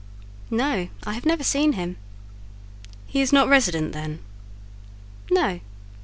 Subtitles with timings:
[0.49, 1.97] "No, I have never seen him."
[3.05, 4.17] "He is not resident, then?"
[5.29, 5.59] "No."